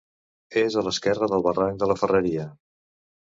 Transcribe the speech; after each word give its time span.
És 0.61 0.77
a 0.77 0.83
l'esquerra 0.87 1.29
del 1.33 1.45
barranc 1.49 1.77
de 1.83 1.91
la 1.91 1.99
Ferreria. 2.01 2.47